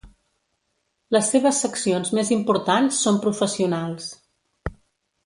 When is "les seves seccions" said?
1.15-2.11